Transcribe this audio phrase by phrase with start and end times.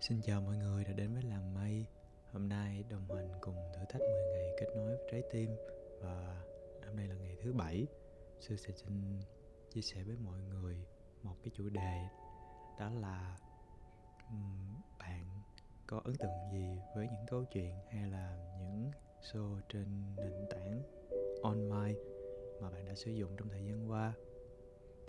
[0.00, 1.86] Xin chào mọi người đã đến với Làng Mây.
[2.32, 5.50] Hôm nay đồng hành cùng thử thách 10 ngày kết nối với trái tim
[6.00, 6.42] Và
[6.86, 7.86] hôm nay là ngày thứ bảy.
[8.40, 9.20] Sư sẽ xin
[9.70, 10.76] chia sẻ với mọi người
[11.22, 12.02] một cái chủ đề,
[12.78, 13.38] Đó là
[14.98, 15.24] bạn
[15.86, 18.90] có ấn tượng gì với những câu chuyện hay là những
[19.22, 20.82] show trên nền tảng
[21.42, 22.00] online
[22.60, 24.12] mà bạn đã sử dụng trong thời gian qua?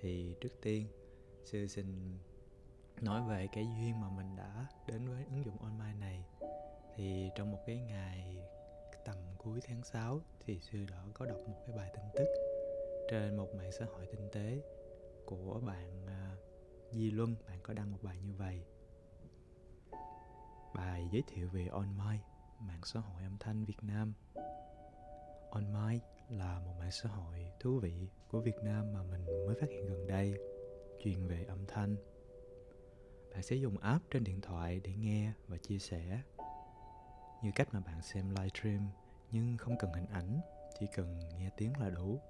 [0.00, 0.86] Thì trước tiên,
[1.44, 2.18] sư xin
[3.02, 6.24] nói về cái duyên mà mình đã đến với ứng dụng online này
[6.96, 8.36] thì trong một cái ngày
[9.04, 12.28] tầm cuối tháng 6 thì sư đã có đọc một cái bài tin tức
[13.10, 14.62] trên một mạng xã hội tinh tế
[15.26, 16.38] của bạn uh,
[16.92, 17.34] Di Luân.
[17.48, 18.64] Bạn có đăng một bài như vậy.
[20.74, 22.24] Bài giới thiệu về online
[22.60, 24.12] mạng xã hội âm thanh Việt Nam.
[25.50, 25.98] Online
[26.30, 29.86] là một mạng xã hội thú vị của Việt Nam mà mình mới phát hiện
[29.86, 30.34] gần đây
[31.04, 31.96] chuyên về âm thanh
[33.32, 36.22] bạn sẽ dùng app trên điện thoại để nghe và chia sẻ.
[37.42, 38.88] Như cách mà bạn xem livestream
[39.30, 40.40] nhưng không cần hình ảnh,
[40.80, 42.20] chỉ cần nghe tiếng là đủ.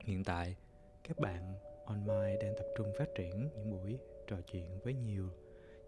[0.00, 0.56] Hiện tại,
[1.04, 5.30] các bạn online đang tập trung phát triển những buổi trò chuyện với nhiều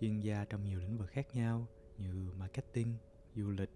[0.00, 1.66] chuyên gia trong nhiều lĩnh vực khác nhau
[1.98, 2.96] như marketing,
[3.36, 3.70] du lịch,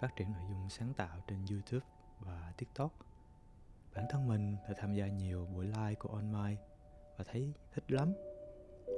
[0.00, 1.86] phát triển nội dung sáng tạo trên youtube
[2.20, 2.92] và tiktok.
[3.94, 6.62] Bản thân mình đã tham gia nhiều buổi live của online
[7.16, 8.12] và thấy thích lắm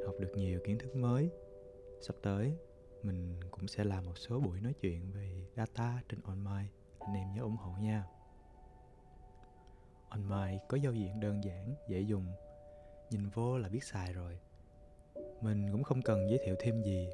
[0.07, 1.31] học được nhiều kiến thức mới.
[2.01, 2.57] Sắp tới,
[3.03, 7.35] mình cũng sẽ làm một số buổi nói chuyện về data trên online anh em
[7.35, 8.05] nhớ ủng hộ nha.
[10.09, 12.27] Online có giao diện đơn giản, dễ dùng.
[13.11, 14.39] Nhìn vô là biết xài rồi.
[15.41, 17.09] Mình cũng không cần giới thiệu thêm gì.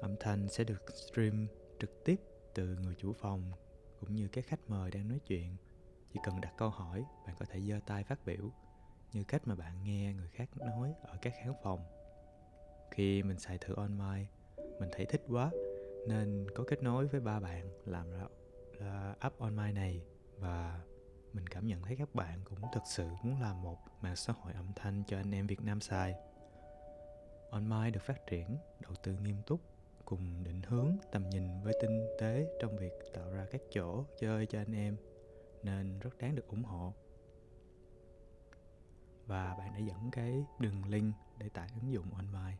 [0.00, 1.46] Âm thanh sẽ được stream
[1.80, 2.20] trực tiếp
[2.54, 3.52] từ người chủ phòng
[4.00, 5.56] cũng như các khách mời đang nói chuyện.
[6.12, 8.50] Chỉ cần đặt câu hỏi, bạn có thể giơ tay phát biểu,
[9.12, 11.95] như cách mà bạn nghe người khác nói ở các khán phòng
[12.90, 14.26] khi mình xài thử online,
[14.80, 15.50] mình thấy thích quá,
[16.06, 18.26] nên có kết nối với ba bạn làm ra
[18.72, 20.02] là app online này
[20.38, 20.80] và
[21.32, 24.52] mình cảm nhận thấy các bạn cũng thực sự muốn làm một mạng xã hội
[24.52, 26.14] âm thanh cho anh em Việt Nam xài.
[27.50, 29.60] OnMy được phát triển, đầu tư nghiêm túc,
[30.04, 34.46] cùng định hướng tầm nhìn với tinh tế trong việc tạo ra các chỗ chơi
[34.46, 34.96] cho anh em,
[35.62, 36.94] nên rất đáng được ủng hộ
[39.26, 42.56] và bạn đã dẫn cái đường link để tải ứng dụng online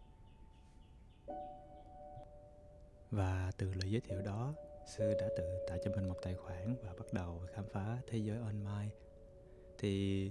[3.11, 4.55] và từ lời giới thiệu đó,
[4.87, 8.19] sư đã tự tạo cho mình một tài khoản và bắt đầu khám phá thế
[8.19, 8.95] giới online.
[9.79, 10.31] Thì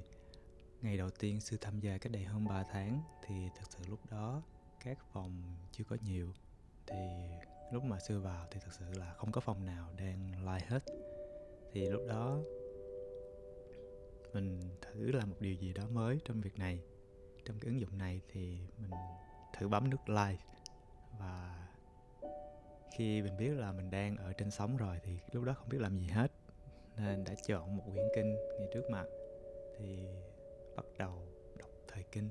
[0.81, 3.99] ngày đầu tiên sư tham gia cách đây hơn 3 tháng, thì thực sự lúc
[4.11, 4.41] đó
[4.83, 6.33] các phòng chưa có nhiều.
[6.87, 6.97] Thì
[7.71, 10.83] lúc mà sư vào thì thực sự là không có phòng nào đang live hết.
[11.73, 12.39] Thì lúc đó
[14.33, 16.79] mình thử làm một điều gì đó mới trong việc này.
[17.45, 18.91] Trong cái ứng dụng này thì mình
[19.57, 20.43] thử bấm nút like
[21.19, 21.64] và
[22.95, 25.81] khi mình biết là mình đang ở trên sóng rồi thì lúc đó không biết
[25.81, 26.31] làm gì hết.
[26.97, 29.05] Nên đã chọn một quyển kinh ngay trước mặt.
[29.77, 30.07] Thì
[30.75, 32.29] bắt đầu đọc thời kinh,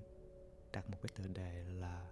[0.72, 2.10] đặt một cái tựa đề là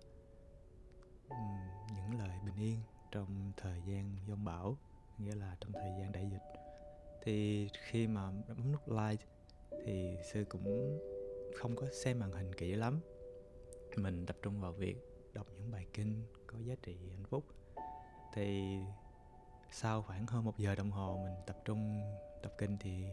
[1.95, 2.79] những lời bình yên
[3.11, 4.77] trong thời gian giông bão,
[5.19, 6.61] nghĩa là trong thời gian đại dịch.
[7.23, 9.25] Thì khi mà bấm nút like
[9.85, 10.99] thì sư cũng
[11.57, 13.01] không có xem màn hình kỹ lắm.
[13.97, 14.97] Mình tập trung vào việc
[15.33, 17.45] đọc những bài kinh có giá trị hạnh phúc
[18.33, 18.79] thì
[19.71, 22.01] sau khoảng hơn một giờ đồng hồ mình tập trung
[22.43, 23.07] tập kinh thì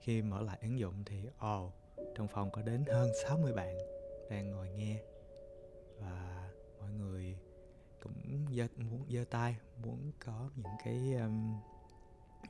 [0.00, 1.72] khi mở lại ứng dụng thì ồ oh,
[2.14, 3.76] trong phòng có đến hơn 60 bạn
[4.30, 5.00] đang ngồi nghe.
[5.98, 6.50] Và
[6.80, 7.36] mọi người
[8.02, 11.60] cũng giơ, muốn giơ tay muốn có những cái um,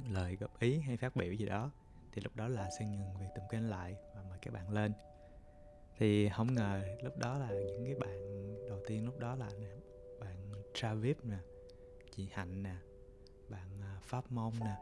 [0.08, 1.70] lời góp ý hay phát biểu gì đó.
[2.12, 4.92] Thì lúc đó là xin ngừng việc tụng kinh lại và mời các bạn lên.
[5.98, 8.18] Thì không ngờ lúc đó là những cái bạn
[8.68, 9.70] đầu tiên lúc đó là nè
[10.20, 11.36] bạn Travis nè
[12.18, 12.74] chị Hạnh nè,
[13.48, 14.76] bạn à, Pháp Mông nè.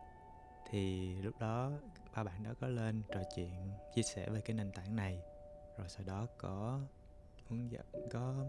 [0.70, 1.72] Thì lúc đó
[2.14, 5.22] ba bạn đó có lên trò chuyện, chia sẻ về cái nền tảng này.
[5.78, 6.80] Rồi sau đó có
[7.48, 8.44] hướng dẫn, có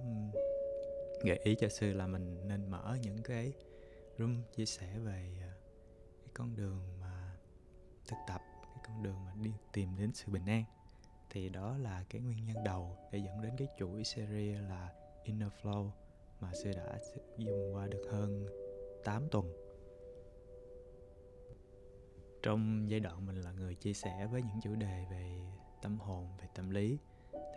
[1.24, 3.54] gợi ý cho sư là mình nên mở những cái
[4.18, 5.54] room chia sẻ về à,
[6.20, 7.36] cái con đường mà
[8.08, 10.64] thực tập, cái con đường mà đi tìm đến sự bình an.
[11.30, 14.94] Thì đó là cái nguyên nhân đầu để dẫn đến cái chuỗi series là
[15.24, 15.90] Inner Flow
[16.40, 17.00] mà sư đã
[17.38, 18.48] dùng qua được hơn
[19.04, 19.54] 8 tuần.
[22.44, 25.42] Trong giai đoạn mình là người chia sẻ với những chủ đề về
[25.82, 26.98] tâm hồn, về tâm lý,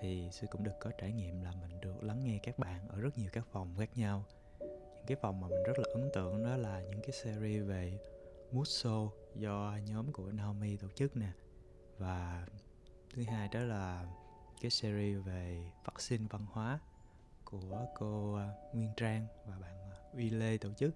[0.01, 3.01] thì sư cũng được có trải nghiệm là mình được lắng nghe các bạn ở
[3.01, 4.25] rất nhiều các phòng khác nhau.
[4.61, 7.99] Những cái phòng mà mình rất là ấn tượng đó là những cái series về
[8.53, 11.31] mood show do nhóm của Naomi tổ chức nè.
[11.99, 12.47] Và
[13.15, 14.07] thứ hai đó là
[14.61, 16.79] cái series về vaccine văn hóa
[17.45, 20.95] của cô à, Nguyên Trang và bạn à, uy lê tổ chức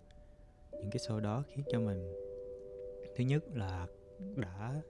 [0.84, 2.12] những cái show đó khiến cho mình
[3.16, 3.86] thứ nhất là
[4.36, 4.82] đã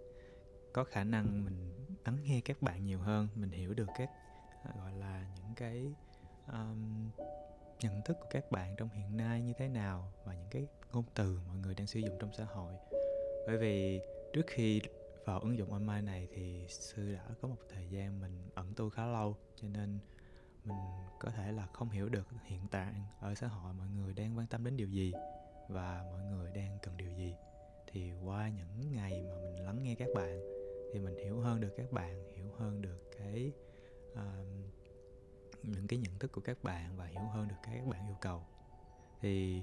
[0.73, 1.73] có khả năng mình
[2.05, 4.11] lắng nghe các bạn nhiều hơn mình hiểu được các
[4.63, 5.93] à, gọi là những cái
[6.53, 7.11] um,
[7.81, 11.05] nhận thức của các bạn trong hiện nay như thế nào và những cái ngôn
[11.15, 12.75] từ mọi người đang sử dụng trong xã hội.
[13.47, 14.01] Bởi vì
[14.33, 14.81] trước khi
[15.25, 18.91] vào ứng dụng online này thì sư đã có một thời gian mình ẩn tu
[18.91, 19.99] khá lâu cho nên
[20.65, 20.79] mình
[21.19, 24.47] có thể là không hiểu được hiện tại ở xã hội mọi người đang quan
[24.47, 25.13] tâm đến điều gì
[25.69, 27.35] và mọi người đang cần điều gì?
[27.87, 30.41] Thì qua những ngày mà mình lắng nghe các bạn
[30.93, 33.53] thì mình hiểu hơn được các bạn hiểu hơn được cái
[34.13, 34.19] uh,
[35.63, 38.17] những cái nhận thức của các bạn và hiểu hơn được cái các bạn yêu
[38.21, 38.43] cầu.
[39.21, 39.63] Thì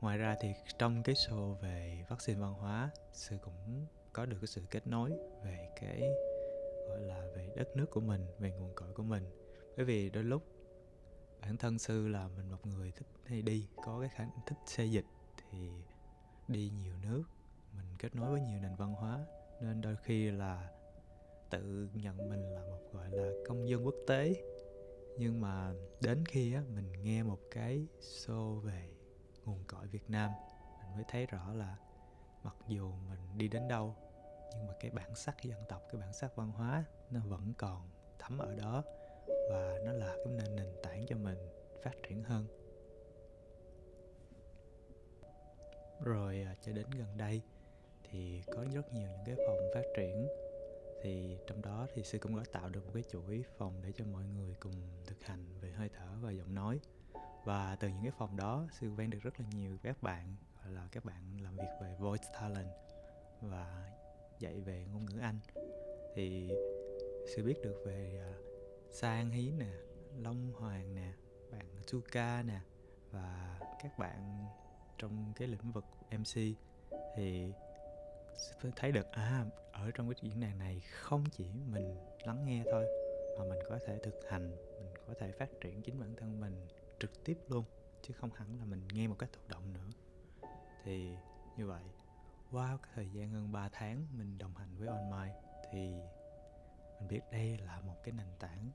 [0.00, 4.46] ngoài ra thì trong cái show về vaccine văn hóa sư cũng có được cái
[4.46, 5.10] sự kết nối
[5.44, 6.00] về cái
[6.88, 9.24] gọi là về đất nước của mình về nguồn cội của mình.
[9.76, 10.42] Bởi vì đôi lúc
[11.40, 14.90] bản thân sư là mình một người thích hay đi có cái khả thích xây
[14.90, 15.04] dịch
[15.54, 15.70] thì
[16.48, 17.22] đi nhiều nước,
[17.76, 19.26] mình kết nối với nhiều nền văn hóa,
[19.60, 20.70] nên đôi khi là
[21.50, 24.34] tự nhận mình là một, gọi là, công dân quốc tế.
[25.18, 28.88] Nhưng mà đến khi á, mình nghe một cái show về
[29.44, 30.30] nguồn cội Việt Nam,
[30.82, 31.76] mình mới thấy rõ là
[32.42, 33.96] mặc dù mình đi đến đâu,
[34.54, 37.90] nhưng mà cái bản sắc dân tộc, cái bản sắc văn hóa nó vẫn còn
[38.18, 38.82] thấm ở đó
[39.50, 41.38] và nó là cái nền nền tảng cho mình
[41.82, 42.63] phát triển hơn.
[46.04, 47.42] Rồi à, cho đến gần đây
[48.10, 50.28] thì có rất nhiều những cái phòng phát triển.
[51.02, 54.04] Thì trong đó thì sư cũng có tạo được một cái chuỗi phòng để cho
[54.04, 54.74] mọi người cùng
[55.06, 56.80] thực hành về hơi thở và giọng nói.
[57.44, 60.72] Và từ những cái phòng đó, sư quen được rất là nhiều các bạn, gọi
[60.72, 62.70] là các bạn làm việc về voice talent
[63.40, 63.90] và
[64.38, 65.38] dạy về ngôn ngữ anh.
[66.14, 66.50] Thì
[67.34, 68.32] sư biết được về à,
[68.90, 69.72] sang hí nè,
[70.18, 71.12] long hoàng nè,
[71.50, 72.60] bạn suka nè
[73.10, 74.46] và các bạn
[75.04, 75.84] trong cái lĩnh vực
[76.18, 76.56] mc
[77.16, 77.52] thì
[78.76, 82.86] thấy được à ở trong cái diễn đàn này không chỉ mình lắng nghe thôi,
[83.38, 86.66] mà mình có thể thực hành, mình có thể phát triển chính bản thân mình
[87.00, 87.64] trực tiếp luôn,
[88.02, 89.90] chứ không hẳn là mình nghe một cách thụ động nữa.
[90.84, 91.16] Thì
[91.56, 91.84] như vậy,
[92.50, 95.28] qua cái thời gian hơn 3 tháng mình đồng hành với On My
[95.72, 95.78] thì
[97.00, 98.70] mình biết đây là một cái nền tảng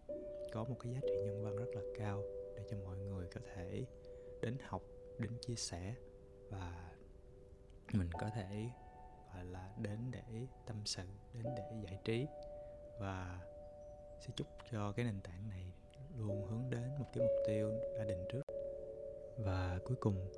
[0.54, 2.24] có một cái giá trị nhân văn rất là cao
[2.58, 3.86] để cho mọi người có thể
[4.42, 4.82] đến học,
[5.18, 5.96] đến chia sẻ
[6.50, 6.92] và
[7.94, 8.70] mình có thể,
[9.34, 11.04] gọi là, đến để tâm sự,
[11.34, 12.28] đến để giải trí.
[13.00, 13.40] Và
[14.20, 15.74] sẽ chúc cho cái nền tảng này
[16.18, 18.42] luôn hướng đến một cái mục tiêu đã định trước.
[19.38, 20.32] Và cuối cùng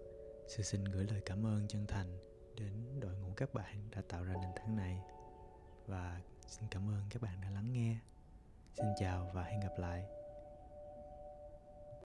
[0.47, 2.17] sư xin gửi lời cảm ơn chân thành
[2.55, 5.01] đến đội ngũ các bạn đã tạo ra nền tảng này.
[5.85, 7.97] Và xin cảm ơn các bạn đã lắng nghe.
[8.73, 10.20] Xin chào và hẹn gặp lại.